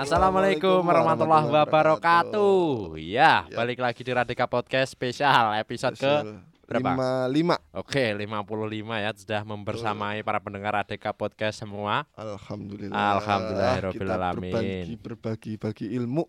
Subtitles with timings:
[0.00, 2.96] Assalamualaikum warahmatullahi wabarakatuh.
[2.96, 3.52] Ya, Ya.
[3.52, 6.96] balik lagi di Radika Podcast spesial episode ke berapa?
[6.96, 7.56] Lima, lima.
[7.76, 12.08] Oke, 55 ya sudah membersamai para pendengar Radika Podcast semua.
[12.16, 13.20] Alhamdulillah.
[13.20, 16.24] Alhamdulillahirabbil Kita berbagi, berbagi, bagi ilmu.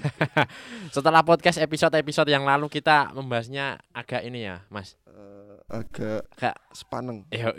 [0.96, 4.96] Setelah podcast episode-episode yang lalu kita membahasnya agak ini ya, Mas.
[5.06, 7.24] Eh, agak Agak sepaneng.
[7.28, 7.52] Yo,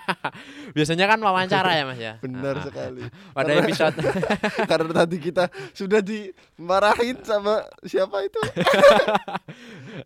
[0.76, 2.14] Biasanya kan wawancara ya, Mas ya.
[2.18, 3.02] Benar Ah, sekali.
[3.32, 3.96] Pada Karena- episode
[4.70, 8.40] Karena tadi kita sudah dimarahin sama siapa itu.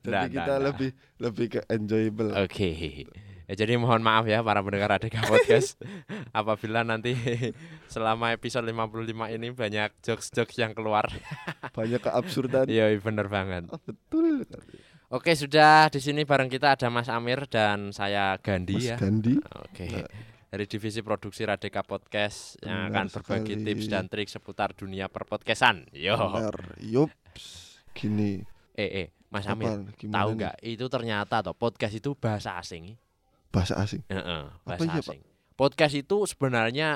[0.03, 0.61] Jadi Nggak, kita nggak, nggak.
[0.67, 2.31] lebih lebih ke enjoyable.
[2.35, 2.71] Oke.
[3.51, 5.75] Ya, jadi mohon maaf ya para pendengar Adeka Podcast
[6.39, 7.19] apabila nanti
[7.91, 11.11] selama episode 55 ini banyak jokes-jokes yang keluar.
[11.75, 12.71] Banyak keabsurdan.
[12.71, 13.67] Iya, bener banget.
[13.75, 14.47] Oh, betul.
[15.11, 18.97] Oke, sudah di sini bareng kita ada Mas Amir dan saya Gandhi Mas ya.
[19.03, 19.43] Gandhi.
[19.43, 20.07] Oke.
[20.47, 23.67] Dari divisi produksi Radika Podcast yang akan Benar berbagi sekali.
[23.67, 25.91] tips dan trik seputar dunia perpodcastan.
[25.91, 26.15] Yo.
[26.15, 26.79] Benar.
[26.79, 27.47] Yups.
[27.99, 28.47] Gini.
[28.79, 32.95] Eh, eh, Mas Amir, tahu nggak itu ternyata toh podcast itu bahasa asing.
[33.51, 34.03] Bahasa asing.
[34.07, 35.11] Heeh, Apa bahasa iya, Pak?
[35.11, 35.21] asing.
[35.55, 36.89] Podcast itu sebenarnya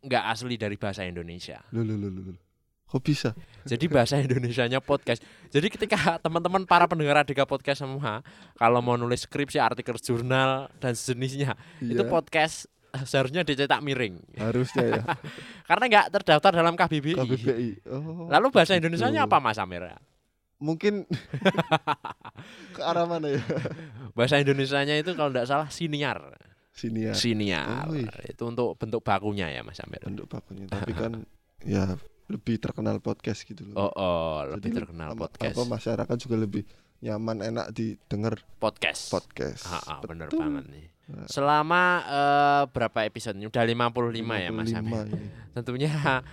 [0.00, 1.64] nggak asli dari bahasa Indonesia.
[1.72, 2.36] Loh, loh, loh.
[2.84, 3.34] Kok bisa?
[3.66, 5.18] Jadi bahasa Indonesianya podcast.
[5.50, 8.22] Jadi ketika teman-teman para pendengar Adika Podcast semua
[8.54, 12.70] kalau mau nulis skripsi, artikel jurnal dan sejenisnya, itu Iya, podcast
[13.02, 14.20] seharusnya dicetak miring.
[14.38, 15.02] harusnya ya.
[15.68, 17.18] Karena nggak terdaftar dalam KBBI.
[17.18, 17.68] KBBI.
[17.90, 18.30] Oh.
[18.30, 18.78] Lalu bahasa.
[18.78, 19.90] Indonesianya apa Mas Amir?
[20.62, 21.04] Mungkin
[22.76, 23.42] ke arah mana ya?
[24.14, 26.38] Bahasa Indonesianya itu kalau nggak salah siniar.
[26.74, 27.14] Sini ya.
[27.14, 27.86] Siniar.
[27.86, 28.10] Oh, iya.
[28.26, 30.02] Itu untuk bentuk bakunya ya Mas Amir.
[30.02, 30.66] Bentuk bakunya.
[30.74, 31.22] Tapi kan
[31.62, 31.94] ya
[32.26, 33.78] lebih terkenal podcast gitu loh.
[33.78, 35.54] Oh, oh lebih Jadi terkenal ama- podcast.
[35.54, 36.62] Apa masyarakat juga lebih
[37.04, 39.12] nyaman enak didengar Podcast.
[39.12, 39.68] podcast.
[39.68, 40.40] Ah, ah, bener Betul.
[40.40, 40.86] banget nih.
[41.28, 43.36] Selama eh, berapa episode?
[43.36, 45.04] Udah 55 ya Mas Amir.
[45.04, 45.28] 55 ini.
[45.52, 45.92] Tentunya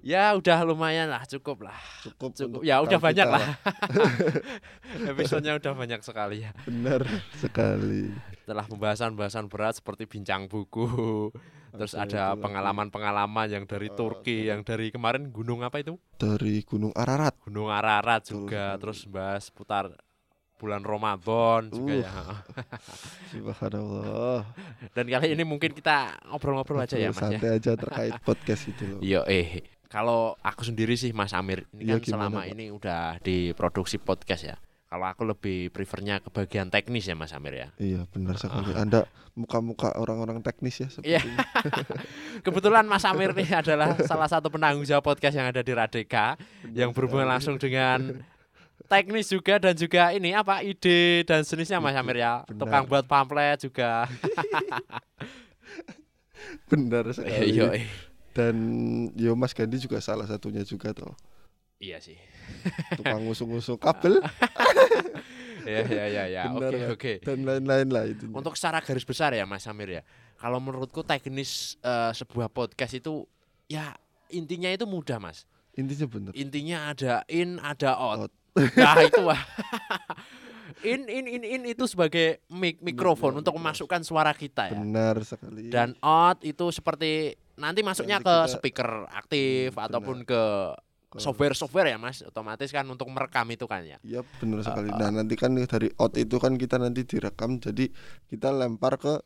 [0.00, 1.76] ya udah lumayan lah, cukup lah.
[2.02, 2.60] Cukup, Cukup.
[2.64, 3.48] Ya udah banyak kita lah.
[5.12, 6.50] Episodenya udah banyak sekali ya.
[6.64, 7.04] Benar
[7.36, 8.10] sekali.
[8.42, 11.30] Setelah pembahasan-pembahasan berat seperti bincang buku,
[11.70, 15.96] terus ada pengalaman-pengalaman yang dari Turki, yang dari kemarin gunung apa itu?
[16.16, 17.38] Dari Gunung Ararat.
[17.46, 18.80] Gunung Ararat juga, sekali.
[18.82, 19.94] terus bahas putar
[20.56, 22.04] bulan Ramadan juga Uh.
[22.04, 22.12] ya.
[23.32, 24.44] Subhanallah.
[24.92, 27.38] Dan kali ini mungkin kita ngobrol-ngobrol aja ya Mas ya.
[27.40, 29.00] Santai aja terkait podcast itu loh.
[29.00, 32.48] Iya eh kalau aku sendiri sih Mas Amir ini Iya, kan gimana, selama Pak?
[32.48, 34.56] ini udah diproduksi podcast ya.
[34.86, 37.68] Kalau aku lebih prefernya ke bagian teknis ya Mas Amir ya.
[37.76, 38.74] Iya benar sekali.
[38.74, 41.22] Anda muka-muka orang-orang teknis ya Iya.
[42.46, 46.34] Kebetulan Mas Amir nih adalah salah satu penanggung jawab podcast yang ada di Radeka
[46.70, 48.18] yang berhubungan langsung dengan
[48.86, 52.42] teknis juga dan juga ini apa ide dan sejenisnya Mas Amir ya.
[52.42, 52.58] benar.
[52.58, 54.06] Tukang buat pamflet juga.
[56.66, 57.52] Benar sekali.
[57.52, 57.68] Iya.
[58.30, 58.56] Dan
[59.18, 61.14] yo Mas Gandhi juga salah satunya juga toh.
[61.80, 62.18] Iya sih.
[62.98, 64.20] Tukang ngusung-ngusung kabel
[65.60, 66.42] Iya iya iya ya.
[66.48, 66.92] Benar, Oke Pak.
[66.96, 67.12] oke.
[67.20, 68.24] dan lain-lain lah itu.
[68.32, 70.02] Untuk secara garis besar ya Mas Amir ya.
[70.40, 73.28] Kalau menurutku teknis eh, sebuah podcast itu
[73.68, 73.92] ya
[74.28, 75.44] intinya itu mudah Mas.
[75.70, 76.32] intinya benar.
[76.34, 78.18] Intinya ada in, ada out.
[78.26, 78.32] Out.
[78.76, 79.38] Nah itu wah.
[80.82, 83.60] in, in, in, in itu sebagai mic, mikrofon Mic, untuk mic.
[83.62, 84.80] memasukkan suara kita ya.
[84.80, 85.68] Benar sekali.
[85.70, 90.42] Dan out itu seperti nanti masuknya Nanti ke speaker aktif Hmm, ataupun ke
[91.12, 92.22] software-software ya Mas.
[92.22, 93.98] Otomatis kan untuk merekam itu kan ya.
[94.00, 94.88] Iya benar sekali.
[94.88, 97.90] Uh, Nah nanti kan dari out itu kan kita nanti direkam jadi
[98.26, 99.18] kita lempar ke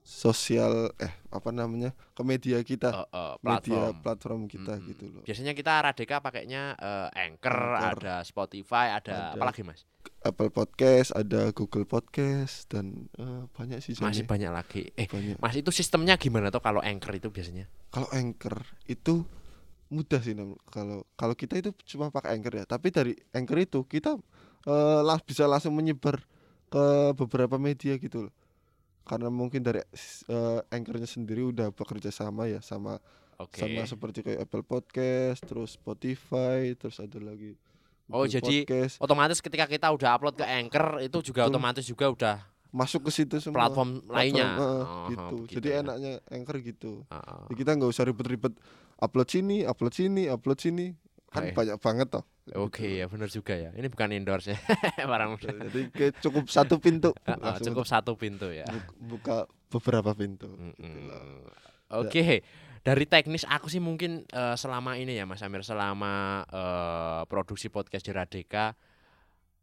[0.00, 4.00] sosial eh apa namanya ke media kita Eh, eh, media platform.
[4.00, 4.88] platform kita Mm-mm.
[4.88, 7.98] gitu loh Biasanya kita Radeka pakainya eh, Anchor, Anchor.
[8.00, 9.34] ada Spotify, ada, Ada.
[9.34, 9.82] apa lagi Mas?
[10.30, 14.30] Apple Podcast ada Google Podcast dan eh, banyak sih Masih Jani.
[14.30, 14.82] banyak lagi.
[14.98, 17.66] Eh, banyak Mas itu sistemnya gimana tuh kalau Anchor itu biasanya?
[17.90, 18.60] kalau Anchor
[18.90, 19.24] itu
[19.88, 20.34] mudah sih
[20.68, 24.18] kalau kalau kita itu cuma pakai Anchor ya tapi dari Anchor itu kita
[25.06, 26.18] lah bisa langsung menyebar
[26.66, 28.34] ke beberapa media gitu loh
[29.06, 29.78] karena mungkin dari
[30.26, 32.98] eh, Anchornya sendiri udah bekerja sama ya sama
[33.38, 33.62] Oke.
[33.62, 37.54] sama seperti kayak Apple Podcast terus Spotify terus ada lagi
[38.08, 38.94] Oh, Google jadi Podcast.
[38.98, 41.52] Otomatis ketika kita udah upload ke Anchor itu juga Betul.
[41.52, 42.36] otomatis juga udah
[42.68, 44.46] masuk ke situ semua platform, lainnya.
[44.48, 45.76] eh, Oh, gitu begitu jadi ya.
[45.80, 47.40] enaknya Anchor gitu Ah, ah.
[47.44, 48.54] Jadi kita nggak usah ribet-ribet
[48.96, 50.86] upload sini upload sini upload sini
[51.26, 51.54] kan Oke.
[51.54, 52.24] banyak banget toh
[52.54, 53.70] Oke ya benar juga ya.
[53.72, 54.58] Ini bukan endorse ya.
[55.10, 55.50] Barang Gitu.
[55.50, 55.80] jadi
[56.20, 58.62] cukup satu pintu Ah, ah, cukup satu pintu ya.
[58.64, 60.78] bu- buka beberapa pintu Mm-mm.
[60.78, 61.22] gitu loh.
[61.88, 62.42] Oke,
[62.86, 68.06] dari teknis aku sih mungkin eh, selama ini ya Mas Amir selama eh, produksi podcast
[68.06, 68.78] di Radeka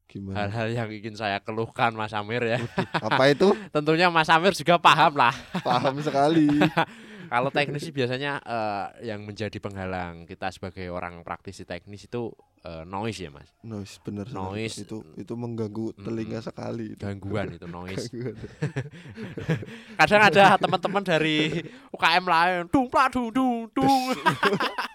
[0.04, 2.60] gimana hal-hal yang ingin saya keluhkan Mas Amir ya.
[3.00, 5.31] apa itu Tentunya Mas Amir juga paham lah.
[5.64, 6.52] paham sekali
[7.30, 12.31] Kalau teknisi biasanya eh, yang menjadi penghalang kita sebagai orang praktisi teknis itu
[12.64, 14.25] eh, noise ya mas, Noise bener.
[14.31, 14.88] Noise.
[14.88, 16.48] itu itu mengganggu telinga Mm-mm.
[16.48, 17.02] sekali itu.
[17.04, 18.08] gangguan itu noise.
[18.14, 18.36] Gangguan.
[20.00, 21.62] Kadang ada teman-teman dari
[21.92, 24.02] UKM lain, dung dung dung dung.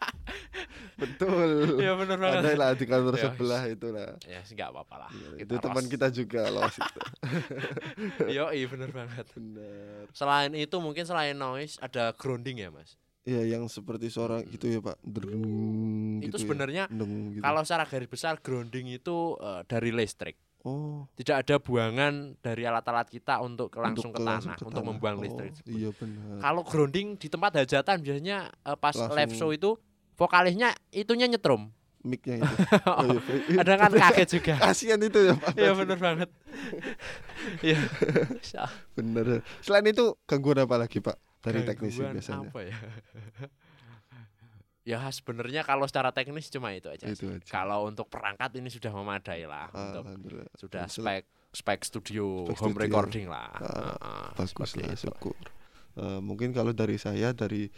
[0.98, 1.78] Betul.
[1.78, 2.42] Iya benar banget.
[2.42, 4.08] Ada lah di kantor Ya, sebelah itulah.
[4.26, 5.10] Ya nggak apa-apa lah.
[5.38, 7.00] Kita itu teman kita juga loh itu.
[8.36, 9.26] Yo, iya benar banget.
[9.32, 10.10] Benar.
[10.10, 12.98] Selain itu mungkin selain noise ada grounding ya mas.
[13.22, 14.98] Iya yang seperti suara gitu ya Pak.
[15.04, 16.42] Derung Itu gitu ya.
[16.42, 17.44] sebenarnya Deng gitu.
[17.44, 20.34] Kalau secara garis besar grounding itu eh, dari listrik.
[20.64, 24.80] oh Tidak ada buangan dari alat-alat kita untuk langsung untuk ke langsung tanah ke untuk
[24.80, 24.88] tanah.
[24.90, 25.52] membuang Oh, listrik.
[25.68, 26.40] Iya benar.
[26.40, 29.76] Kalau grounding di tempat hajatan biasanya eh, pas Langsung- live show itu
[30.18, 31.70] vokalisnya itunya nyetrum.
[31.98, 32.54] Mic-nya itu.
[32.88, 33.20] Oh, iya,
[33.50, 33.58] iya.
[33.62, 34.54] Kadang kan kaget juga.
[34.66, 35.54] Kasihan itu ya Pak.
[35.54, 36.30] Iya bener banget.
[37.62, 37.78] Iya.
[38.94, 39.42] Bener.
[39.62, 42.48] Selain itu gangguan apa lagi Pak dari teknisi Gangguan biasanya?
[42.50, 42.76] Apa ya?
[44.88, 47.04] ya sebenarnya kalau secara teknis cuma itu aja.
[47.04, 47.44] Itu aja.
[47.44, 50.54] Kalau untuk perangkat ini sudah memadai lah untuk Alhamdulillah.
[50.56, 52.84] sudah spek spek studio Spek home studio.
[52.88, 53.50] recording lah.
[53.58, 55.36] Ah, Heeh, Bagus lah, syukur.
[55.98, 57.68] Eh, mungkin kalau dari saya dari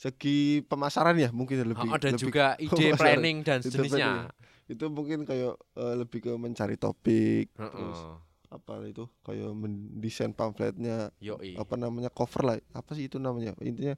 [0.00, 4.32] segi pemasaran ya mungkin lebih Oh, dan lebih juga ide planning dan sejenisnya.
[4.64, 7.68] itu mungkin kayak eh, lebih ke mencari topik Heeh.
[7.68, 8.00] terus
[8.48, 11.54] apa itu kayak mendesain pamfletnya Yoi.
[11.54, 13.94] apa namanya cover lah apa sih itu namanya intinya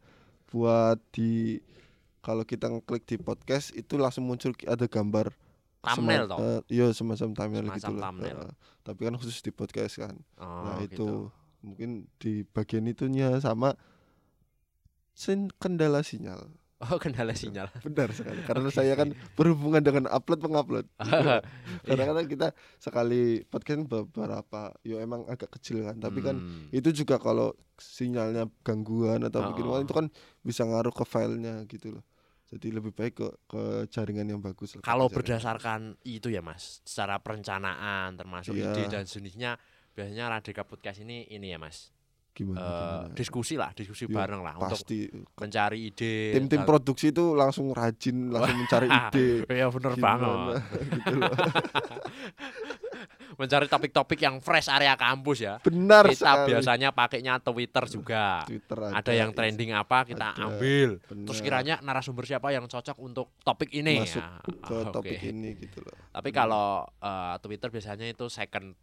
[0.49, 1.62] buat di
[2.19, 5.31] kalau kita ngeklik di podcast itu langsung muncul ada gambar
[5.82, 6.38] Thumbnail toh?
[6.38, 8.38] eh, iya semacam thumbnail Semacam gitu.
[8.38, 8.52] Eh,
[8.82, 10.94] tapi kan khusus di podcast kan Oh, nah gitu.
[10.94, 11.06] itu
[11.62, 13.75] mungkin di bagian itunya sama
[15.12, 16.49] sin kendala sinyal
[16.82, 17.70] Oh, kendala sinyal.
[17.79, 18.75] benar sekali karena Oke.
[18.75, 21.38] saya kan berhubungan dengan upload pengupload Iya.
[21.87, 26.67] kadang-kadang kita sekali podcast kan beberapa yo emang agak kecil kan tapi kan Hmm.
[26.75, 29.79] itu juga kalau sinyalnya gangguan atau Oh.
[29.79, 30.11] itu kan
[30.43, 32.05] bisa ngaruh ke filenya gitu loh
[32.50, 38.19] jadi lebih baik ke ke jaringan yang bagus kalau berdasarkan itu ya Mas, secara perencanaan
[38.19, 38.75] termasuk Iya.
[38.75, 39.55] ide dan jenisnya
[39.94, 41.91] biasanya Radika Podcast ini ini ya Mas.
[42.32, 43.12] Gimana, eh, gimana?
[43.12, 46.32] diskusi lah, diskusi Iya, bareng lah untuk pasti mencari ide.
[46.32, 50.62] tim-tim dan- produksi itu langsung rajin langsung mencari ide Iya bener Gimana, banget.
[50.94, 51.32] gitu loh.
[53.32, 55.56] Mencari topik-topik yang fresh area kampus ya.
[55.58, 58.44] benar kita sekali biasanya pakainya Twitter juga.
[58.44, 60.46] Twitter Ada yang trending apa kita ada.
[60.46, 61.00] ambil.
[61.00, 61.43] Terus Benar.
[61.43, 64.37] kiranya narasumber siapa yang cocok untuk topik ini masuk ya.
[64.61, 65.26] ke Ah, topik oke.
[65.26, 66.38] ini gitu loh Tapi Benar.
[66.38, 66.67] kalau
[66.99, 68.76] eh, Twitter biasanya itu second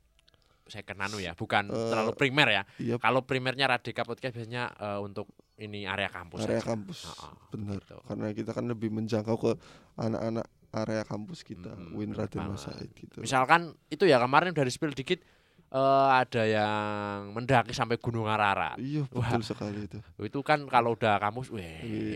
[0.69, 2.63] second anu ya, bukan Eh, terlalu primer ya.
[2.77, 5.27] iya Kalau primernya Radika Podcast biasanya eh, untuk
[5.57, 6.39] ini area kampus.
[6.42, 6.71] area aja.
[6.71, 8.00] kampus ah, benar gitu.
[8.01, 9.51] karena kita kan lebih menjangkau ke
[9.95, 12.48] anak-anak area kampus kita Mm, Winra dan.
[12.48, 15.19] Masaid gitu Misalkan itu ya kemarin dari spill dikit
[15.69, 15.81] eh,
[16.16, 18.75] ada yang mendaki sampai Gunung Ararat.
[18.77, 19.30] iya Wah.
[19.30, 21.63] betul sekali itu Itu kan kalau udah kampus, weh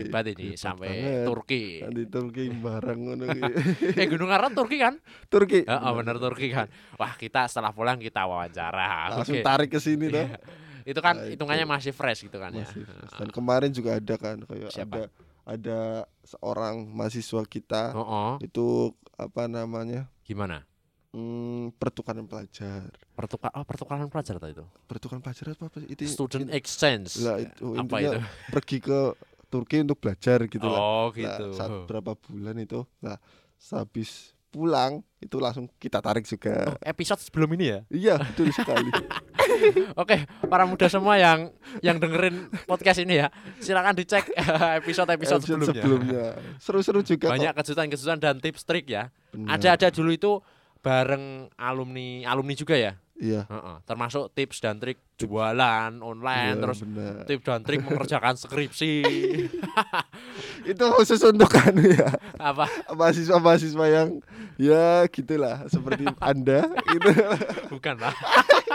[0.00, 1.24] hebat ini hebat sampai banget.
[1.24, 1.64] Turki.
[1.80, 3.24] kan di Turki bareng ngono
[4.00, 4.94] eh Gunung Ararat Turki kan?
[5.26, 6.66] Turki Heeh, bener Turki kan.
[6.94, 9.14] Wah, kita setelah pulang kita wawancara.
[9.14, 9.44] langsung Oke.
[9.44, 10.38] tarik ke sini tuh Iya.
[10.84, 11.40] Itu kan Nah, itu.
[11.40, 12.60] hitungannya masih fresh gitu kan ya.
[12.60, 13.16] masih fresh.
[13.16, 14.92] dan kemarin juga ada kan kayak Siapa?
[14.92, 15.02] ada
[15.44, 15.80] ada
[16.22, 18.32] seorang mahasiswa kita Oh, oh.
[18.38, 20.64] itu apa namanya gimana?
[21.14, 24.66] Hmm, pertukaran pelajar Pertukar oh, pertukaran pelajar tadi itu.
[24.84, 27.14] pertukaran pelajar apa, apa itu Student in- exchange.
[27.18, 28.18] lah, itu Apa itu?
[28.50, 28.98] pergi ke
[29.46, 31.54] Turki untuk belajar gitu lah Oh, Nah, gitu.
[31.54, 33.14] saat berapa bulan itu nah
[33.72, 37.80] habis pulang itu langsung kita tarik juga Episode sebelum ini ya.
[37.88, 38.90] iya betul sekali
[39.94, 41.48] Oke, para muda semua yang
[41.80, 43.28] yang dengerin podcast ini ya,
[43.58, 44.26] silakan dicek
[44.76, 45.72] episode-episode sebelumnya.
[45.74, 46.24] sebelumnya
[46.58, 49.08] seru-seru juga Banyak kejutan-kejutan dan tips trik ya.
[49.08, 49.36] kok.
[49.36, 49.54] Benar.
[49.54, 50.32] Ada ada dulu itu
[50.84, 52.92] bareng alumni alumni juga ya.
[53.16, 53.48] iya.
[53.48, 57.24] Heeh, termasuk tips dan trik jualan online iya, terus benar.
[57.24, 59.00] tips dan trik mengerjakan skripsi.
[60.70, 62.12] Itu khusus untuk kan ya.
[62.36, 62.68] Apa?
[62.92, 64.20] Mahasiswa-mahasiswa yang
[64.60, 67.10] ya gitulah seperti anda itu
[67.72, 68.14] bukan lah.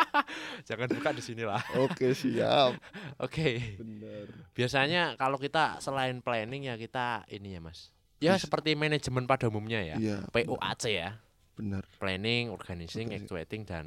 [0.68, 1.62] Jangan buka di sini lah.
[1.78, 2.74] Oke siap.
[3.22, 3.78] Oke.
[3.78, 7.96] Benar biasanya kalau kita selain planning ya kita ini ya mas.
[8.20, 9.96] Ya Bis- seperti manajemen pada umumnya ya.
[9.96, 10.18] Iya.
[10.36, 11.16] POAC ya
[11.60, 11.84] benar.
[11.98, 13.28] Planning organizing Organizing.
[13.28, 13.86] actuating dan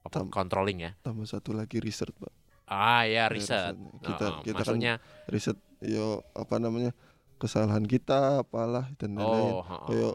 [0.00, 0.92] apa, Tam- controlling ya.
[0.98, 2.32] Tambah satu lagi riset pak.
[2.64, 4.00] Ah Ya, ya riset riset.
[4.00, 4.94] kita Oh, kita kan maksudnya?
[5.26, 6.96] riset yo apa namanya
[7.36, 9.52] kesalahan kita apalah dan lain-lain.
[9.52, 9.84] oh heeh.
[9.86, 10.14] kayak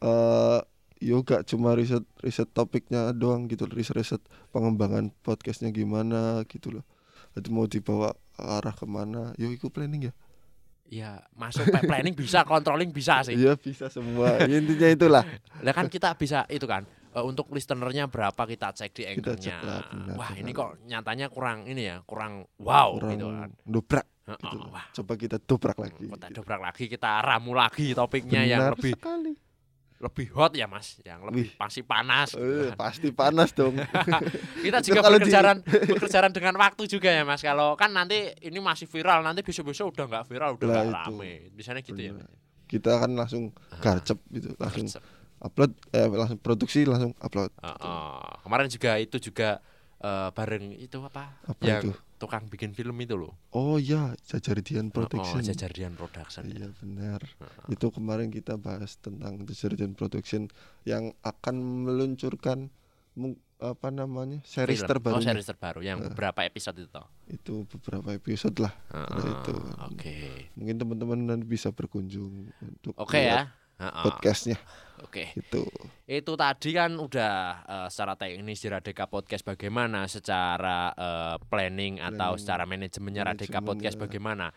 [0.00, 0.60] eh
[1.00, 6.84] yo gak cuma riset riset topiknya doang gitu riset riset pengembangan podcastnya gimana gitu loh.
[7.32, 9.30] Jadi mau dibawa arah ke mana?
[9.36, 10.12] Yo itu planning ya
[10.90, 15.24] ya masuk planning bisa controlling bisa sih iya bisa semua Ya, intinya itulah
[15.62, 16.82] Lah kan kita bisa itu kan
[17.14, 19.56] eh, untuk listenernya berapa kita cek di anchornya.
[20.18, 20.40] Wah benar.
[20.42, 23.50] ini kok nyatanya kurang ini ya kurang wow kurang gitu kan.
[23.62, 24.06] dobrak
[24.38, 24.58] gitu.
[24.70, 24.86] wah.
[24.94, 26.06] Coba kita dobrak lagi.
[26.06, 26.36] Kita gitu.
[26.42, 29.32] dobrak lagi, kita ramu lagi topiknya yang Benar lebih sekali.
[30.00, 31.60] Lebih hot ya mas, yang lebih Wih.
[31.60, 32.32] pasti panas.
[32.32, 32.88] Eh, kan.
[32.88, 33.76] pasti panas dong.
[34.64, 37.44] Kita juga kalau di- bekerjaan bekerjaan dengan waktu juga ya mas.
[37.44, 41.52] Kalau kan nanti ini masih viral, nanti besok-besok udah nggak viral, udah nggak rame.
[41.52, 42.12] Biasanya gitu ya.
[42.16, 42.32] Benar.
[42.32, 42.38] Mas?
[42.70, 43.50] kita kan langsung
[43.82, 45.02] garcep gitu, langsung Gercep.
[45.42, 47.50] upload eh langsung produksi langsung upload.
[47.58, 48.30] Heeh.
[48.46, 49.58] Kemarin juga itu juga
[49.98, 51.34] eh, bareng itu apa?
[51.44, 51.92] Apa yang itu?
[52.20, 53.32] Tukang bikin film itu loh.
[53.50, 55.40] Oh iya, Jajaridian Oh, Production.
[55.40, 56.44] Jajarian Production.
[56.44, 56.52] ya.
[56.54, 57.20] Iya benar.
[57.66, 60.52] Itu kemarin kita bahas tentang Jajaridian Production
[60.84, 62.68] yang akan meluncurkan
[63.58, 64.88] apa namanya series Film.
[64.88, 67.04] terbaru Oh, series terbaru yang beberapa episode itu toh.
[67.26, 70.16] itu beberapa episode lah Heeh, itu Oke.
[70.54, 73.42] mungkin teman-teman nanti bisa berkunjung untuk Oke lihat ya.
[73.80, 74.56] Heeh, podcastnya
[75.02, 75.32] Oke.
[75.36, 75.64] itu
[76.04, 82.34] Itu tadi kan udah eh, secara teknis di Radeka Podcast bagaimana, secara eh, planning atau
[82.34, 84.50] Planning, secara manajemennya Radeka Podcast bagaimana.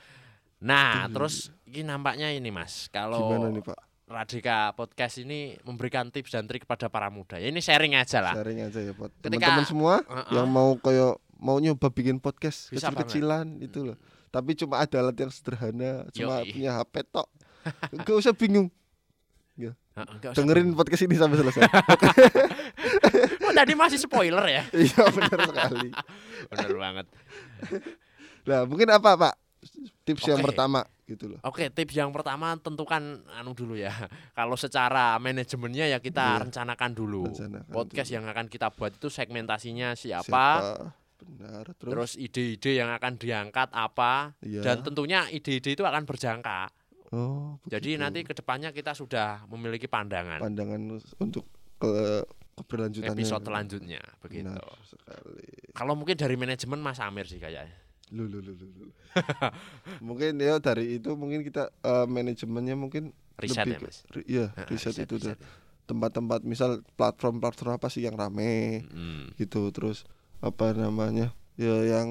[0.63, 6.35] Nah, terus ini nampaknya ini Mas, kalau gimana nih pak Radika Podcast ini memberikan tips
[6.35, 7.35] dan trik kepada para muda.
[7.39, 8.35] Ya ini sharing aja lah.
[8.35, 10.39] sharing aja ya pak teman-teman semua Heeh.
[10.39, 13.97] yang mau kayak mau nyoba bikin podcast kecil-kecilan itu loh
[14.31, 16.55] tapi cuma ada alat yang sederhana cuma Yoi.
[16.55, 17.27] punya HP tok
[18.07, 18.71] gak usah bingung
[19.93, 21.61] Usah dengerin podcast ini sampai selesai
[23.45, 24.63] Oh, tadi masih spoiler ya.
[24.83, 25.89] iya benar sekali
[26.49, 27.05] Bener banget.
[28.43, 29.33] Nah, mungkin apa, Pak?
[30.03, 30.51] Tips yang Oke.
[30.51, 31.39] pertama gitu loh.
[31.43, 32.99] Oke, tips yang pertama tentukan
[33.31, 33.91] anu dulu ya.
[34.37, 36.41] Kalau secara manajemennya ya kita Iya.
[36.49, 37.23] rencanakan dulu.
[37.29, 38.15] Rencanakan Podcast dulu.
[38.19, 40.47] yang akan kita buat itu segmentasinya siapa,
[41.23, 41.63] Benar.
[41.79, 44.59] Terus, terus ide-ide yang akan diangkat apa, Iya.
[44.59, 46.67] dan tentunya ide-ide itu akan berjangka.
[47.13, 50.81] Oh, Jadi nanti ke depannya kita sudah memiliki pandangan pandangan
[51.17, 51.45] untuk
[51.77, 53.13] ke keberlanjutannya.
[53.15, 54.45] episode selanjutnya begitu.
[54.47, 55.47] Benar sekali.
[55.71, 57.73] Kalau mungkin dari manajemen Mas Amir sih kayaknya.
[58.09, 58.93] Lu, lu, lu, lu,
[60.03, 63.97] mungkin ya dari itu mungkin kita eh, manajemennya mungkin Riset lebih ya, Mas?
[64.07, 65.37] ri- Iya, Heeh, riset, itu riset.
[65.83, 69.33] tempat-tempat misal platform-platform apa sih yang rame Hmm.
[69.35, 70.05] gitu terus
[70.39, 72.09] apa namanya ya yang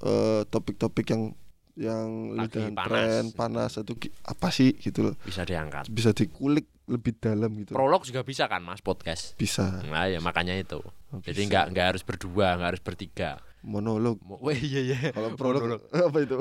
[0.00, 1.36] eh, topik-topik yang
[1.74, 2.88] yang Lagi lidah panas.
[2.88, 5.86] tren panas gi- apa sih gitu loh Bisa diangkat.
[5.86, 9.34] bisa dikulik lebih dalam gitu Prolog juga bisa kan Mas podcast.
[9.34, 10.82] bisa Nah ya makanya itu.
[11.10, 11.50] Oh, Jadi bisa.
[11.50, 13.38] nggak nggak harus berdua, nggak harus bertiga.
[13.62, 14.98] Monolog Mo- Wah iya iya.
[15.10, 15.36] kalau Monolog.
[15.36, 16.36] prolog apa itu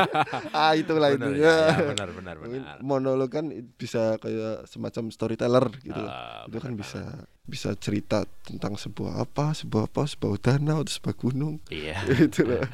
[0.56, 1.56] ah itulah Benar, itu ya,
[1.86, 2.76] benar benar benar.
[2.80, 3.44] monolog kan
[3.74, 5.98] bisa kayak semacam storyteller gitu.
[5.98, 7.02] Ah, itu kan benar bisa
[7.44, 12.00] bisa cerita tentang sebuah apa sebuah apa sebuah danau atau sebuah gunung Iya.
[12.26, 12.64] itu loh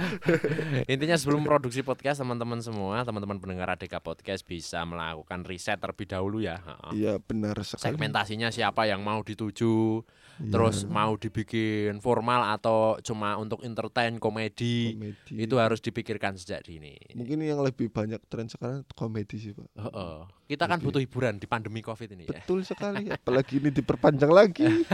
[0.87, 6.39] Intinya sebelum produksi podcast teman-teman semua, teman-teman pendengar ADK Podcast bisa melakukan riset terlebih dahulu
[6.39, 6.63] ya.
[6.91, 10.07] Iya benar sekali Segmentasinya siapa yang mau dituju,
[10.39, 15.35] Iya, terus mau dibikin formal atau cuma untuk entertain komedi, komedi.
[15.37, 16.95] itu harus dipikirkan sejak dini.
[17.13, 20.19] mungkin yang lebih banyak tren sekarang komedi sih pak Heeh.
[20.47, 20.87] Kita kan Oke.
[20.87, 22.35] butuh hiburan di pandemi Covid ini ya.
[22.37, 24.67] betul sekali apalagi ini diperpanjang lagi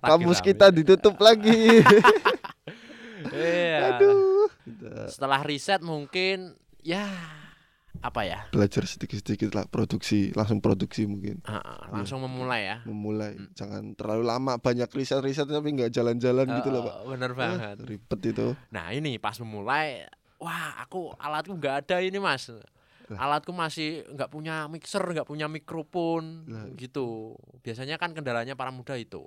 [0.00, 1.82] Lagi kamus kita ditutup lagi
[3.28, 3.98] Iya.
[3.98, 4.46] aduh
[5.06, 7.08] Setelah riset mungkin ya
[8.00, 8.40] apa ya?
[8.48, 12.76] belajar sedikit-sedikit lah produksi langsung produksi mungkin Heeh, langsung memulai ya.
[12.84, 13.50] memulai Hmm.
[13.52, 17.76] jangan terlalu lama banyak riset-riset tapi nggak jalan-jalan gitu loh pak Bener Eh, banget.
[17.82, 22.46] ribet itu Nah ini pas memulai, wah aku alatku nggak ada ini mas.
[23.08, 26.68] Alatku masih nggak punya mixer, nggak punya mikrofon, Lah.
[26.76, 27.32] gitu.
[27.60, 29.24] Biasanya kan kendalanya para muda itu.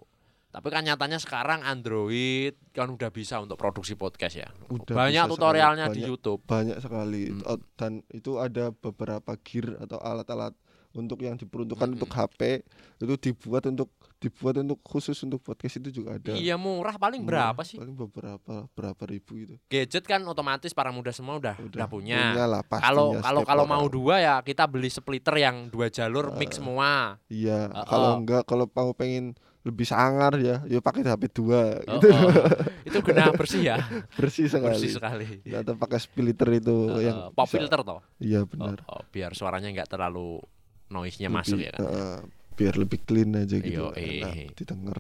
[0.52, 4.50] Tapi kan nyatanya sekarang Android kan udah bisa untuk produksi podcast ya.
[4.68, 6.42] Udah Banyak tutorialnya sekali, di banyak- YouTube.
[6.44, 7.42] banyak sekali Mm.
[7.46, 10.52] Oh, dan itu ada beberapa gear atau alat-alat
[10.92, 11.98] untuk yang diperuntukkan Mm-mm.
[11.98, 12.68] untuk HP
[13.00, 13.88] itu dibuat untuk
[14.20, 17.80] dibuat untuk khusus untuk podcast itu juga ada Iya murah paling Murah, berapa sih?
[17.80, 22.36] paling beberapa berapa ribu itu Gadget kan otomatis para muda semua udah udah, punya.
[22.38, 26.60] lah pastinya Kalau kalau kalau mau dua ya kita beli splitter yang dua jalur mix
[26.60, 27.16] semua.
[27.26, 27.88] iya Uh-uh.
[27.88, 32.34] kalau enggak kalau mau pengen lebih sangar ya ya pakai HP dua Oh, gitu oh.
[32.82, 33.78] Itu kena bersih ya,
[34.12, 35.28] bersih sekali bersih sekali.
[35.48, 38.02] atau pakai splitter itu Uh, yang pop bisa- filter toh.
[38.18, 40.42] iya Oh, benar oh, biar suaranya nggak terlalu
[40.88, 41.82] noise-nya Lebih, masuk ya kan.
[41.84, 42.20] uh,
[42.52, 44.20] biar lebih clean aja gitu Yo, eh.
[44.20, 44.98] enak didengar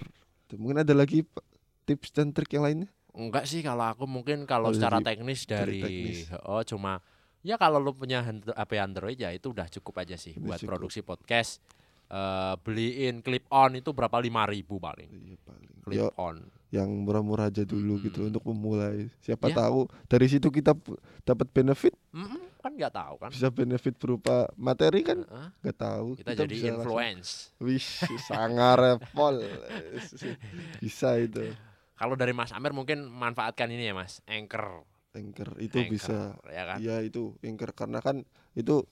[0.53, 1.25] mungkin ada lagi
[1.83, 5.79] tips dan trik yang lainnya Enggak sih kalau aku mungkin kalau Oh, secara teknis dari
[5.79, 6.31] dari teknis.
[6.43, 7.01] oh cuma
[7.41, 10.59] ya kalau lu punya hand- HP Android ya itu udah cukup aja sih Udah buat
[10.59, 10.69] cukup.
[10.71, 11.59] produksi podcast.
[12.11, 14.19] Eh, beliin clip on itu berapa?
[14.19, 15.07] Lima ribu paling.
[15.07, 15.71] Iya paling.
[15.81, 16.43] Clip Yo, on.
[16.67, 18.05] yang murah-murah aja dulu Mm-mm.
[18.05, 19.07] gitu untuk memulai.
[19.19, 19.63] Siapa Ya.
[19.63, 20.75] tahu dari situ kita
[21.21, 21.95] dapat benefit?
[22.11, 23.29] Mm-mm, kan nggak tahu kan?
[23.31, 25.23] Bisa benefit berupa materi kan?
[25.63, 26.07] Nggak tahu.
[26.15, 27.29] Kita, jadi bisa langsung- influence.
[27.57, 27.87] Wih,
[28.21, 28.79] sangar
[29.15, 29.39] Pol.
[30.77, 31.47] bisa itu.
[31.95, 34.19] kalau dari Mas Amir mungkin manfaatkan ini ya Mas.
[34.25, 34.83] Anchor.
[35.13, 36.17] Anchor itu Anchor, bisa.
[36.45, 36.77] ya kan?
[36.81, 37.71] Iya itu Anchor.
[37.71, 38.83] Karena kan itu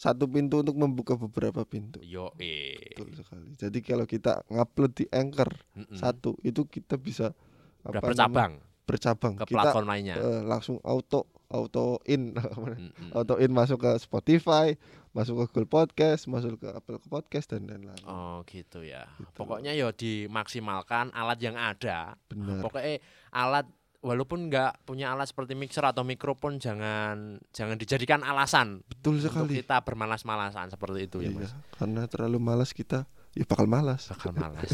[0.00, 2.00] satu pintu untuk membuka beberapa pintu.
[2.00, 3.52] Yo betul sekali.
[3.60, 5.52] Jadi kalau kita ngupload di Anchor
[5.92, 7.36] satu itu kita bisa
[7.84, 8.52] udah apa namanya, bercabang
[8.88, 9.34] bercabang.
[9.38, 10.16] Ke kita platform lainnya?
[10.16, 13.12] eh, langsung auto auto in Mm-mm.
[13.14, 14.74] auto in masuk ke Spotify
[15.10, 18.02] masuk ke Google Podcast masuk ke Apple Podcast dan lain-lain.
[18.06, 19.04] Oh gitu ya.
[19.18, 19.36] Gitu.
[19.36, 22.14] pokoknya yo dimaksimalkan alat yang ada.
[22.30, 22.62] Benar.
[22.62, 23.02] Pokoknya
[23.34, 23.66] alat
[24.00, 29.60] walaupun nggak punya alat seperti mixer atau mikrofon jangan jangan dijadikan alasan betul untuk sekali.
[29.60, 31.52] kita bermalas-malasan seperti itu ya Iya, mas.
[31.76, 34.10] karena terlalu malas kita ya bakal malas.
[34.10, 34.66] Bakal malas.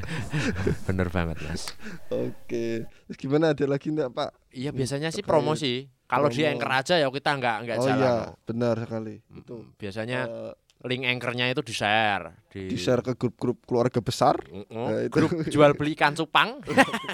[0.88, 1.74] Bener banget mas.
[2.08, 3.52] Oke terus gimana?
[3.52, 4.30] Ada lagi enggak Pak?
[4.54, 5.90] Iya biasanya sih promosi.
[6.06, 6.52] Kalau di promo.
[6.54, 8.14] anchor aja ya kita nggak nggak oh jalan iya
[8.46, 9.14] benar sekali.
[9.34, 10.52] Itu biasanya eh,
[10.86, 14.38] link anchornya itu di share di, di share ke grup-grup keluarga besar.
[14.46, 14.70] Mm-mm.
[14.72, 15.12] Nah, itu.
[15.12, 16.62] grup jual beli ikan cupang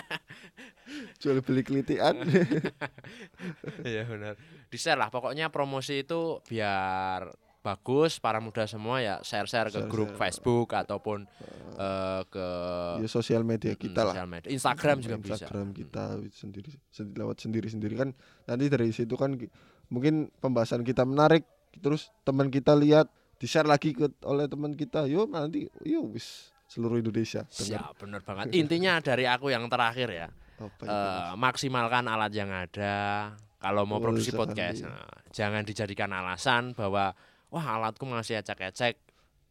[1.19, 2.17] jual beli kelitian
[3.83, 4.35] Iya benar.
[4.67, 7.29] Di share lah pokoknya promosi itu biar
[7.63, 10.19] bagus para muda semua ya share-share ke grup Share-share.
[10.35, 11.23] Facebook ataupun
[11.77, 12.47] eh, ke
[12.99, 14.49] ya sosial media mm, kita lah sosial media.
[14.51, 15.35] Instagram juga bisa.
[15.39, 18.09] Instagram kita sendiri sendi- lewat sendiri-sendiri kan
[18.45, 19.47] nanti dari situ kan ki-
[19.89, 21.47] mungkin pembahasan kita menarik
[21.79, 23.07] terus teman kita lihat
[23.39, 27.95] di share lagi ke oleh teman kita yo nanti yo wis seluruh Indonesia dengar Siap,
[28.01, 28.45] benar banget.
[28.55, 30.29] Intinya dari aku yang terakhir ya,
[30.63, 33.33] apa eh, maksimalkan alat yang ada.
[33.57, 37.15] Kalau mau Betul produksi podcast, nah, jangan dijadikan alasan bahwa
[37.47, 38.99] wah alatku masih ecek-ecek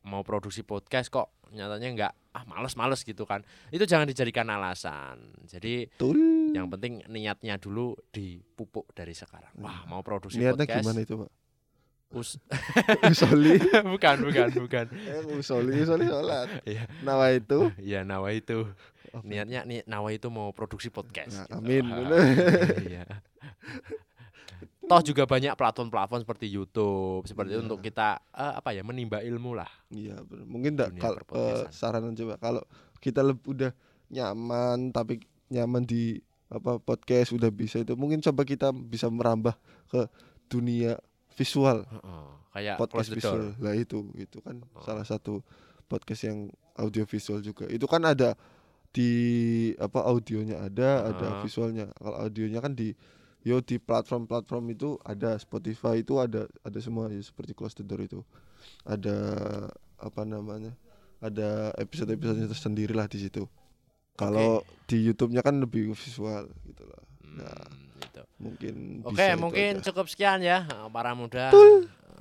[0.04, 3.44] mau produksi podcast kok nyatanya enggak ah males-males gitu kan.
[3.70, 5.20] Itu jangan dijadikan alasan.
[5.46, 6.16] Jadi betul
[6.52, 9.52] Yang penting niatnya dulu dipupuk dari sekarang.
[9.58, 10.84] Wah, mau produksi niatnya podcast.
[10.84, 11.32] gimana itu pak
[12.12, 12.36] Us
[13.16, 13.56] usoli
[13.88, 14.86] bukan, bukan, bukan.
[14.92, 16.84] eh, usoli usoli sholat Iya.
[17.08, 18.68] nawa itu Iya, Nawa itu.
[19.12, 19.28] Oke.
[19.28, 21.48] Niatnya nih Nawa itu mau produksi podcast.
[21.48, 21.84] Nah, gitu.
[21.84, 21.86] amin.
[22.92, 23.06] Iya.
[24.82, 27.68] Toh juga banyak platform-platform seperti YouTube, seperti itu Iya.
[27.70, 29.70] untuk kita eh, apa ya menimba ilmu lah.
[29.88, 31.72] Iya mungkin enggak kalau eh, perpodcastan.
[31.72, 32.62] saran coba kalau
[33.00, 33.72] kita udah
[34.12, 36.20] nyaman tapi nyaman di
[36.52, 39.56] apa podcast udah bisa itu mungkin coba kita bisa merambah
[39.88, 40.04] ke
[40.48, 41.00] dunia
[41.32, 44.84] visual Heeh, Kayak podcast visual lah itu itu kan Oh.
[44.84, 45.40] salah satu
[45.88, 48.36] podcast yang audio visual juga itu kan ada
[48.92, 49.12] di
[49.80, 51.42] apa audionya ada ada Heeh.
[51.44, 51.88] visualnya.
[51.96, 52.92] Kalau audionya kan di
[53.42, 58.02] yo di platform-platform itu ada Spotify itu ada ada semua ya seperti Close the Door
[58.06, 58.20] itu.
[58.84, 59.18] Ada
[59.98, 60.76] apa namanya
[61.22, 63.48] ada episode-episodenya tersendiri lah di situ.
[64.14, 67.02] Kalau di YouTube-nya kan lebih visual gitu lah
[67.32, 68.22] Nah, Hmm, gitu.
[68.44, 68.74] mungkin
[69.08, 69.84] Oke, itu mungkin aja.
[69.88, 71.48] cukup sekian ya eh, para muda.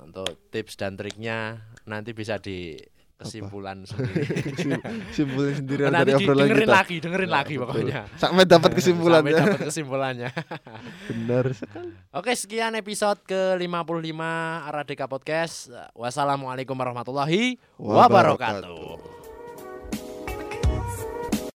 [0.01, 2.79] Untuk tips dan triknya nanti bisa di
[3.25, 4.23] kesimpulan sendiri.
[4.55, 7.67] Sim- simpulin sendirian nanti dari obrolan dengerin kita lagi, dengerin Ya, lagi betul.
[7.69, 8.01] pokoknya.
[8.15, 10.29] sampai dapat kesimpulannya Sampai dapat kesimpulannya.
[11.09, 14.21] benar sekali Oke, sekian episode ke-55
[14.67, 15.69] Radika Podcast.
[15.93, 19.20] Wassalamualaikum warahmatullahi wabarakatuh.